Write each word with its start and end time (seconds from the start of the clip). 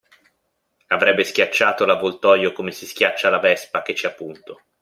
Avrebbe 0.87 1.23
schiacciato 1.23 1.85
l'avvoltoio 1.85 2.53
come 2.53 2.71
si 2.71 2.87
schiaccia 2.87 3.29
la 3.29 3.37
vespa 3.37 3.83
che 3.83 3.93
ci 3.93 4.07
ha 4.07 4.11
punto. 4.11 4.63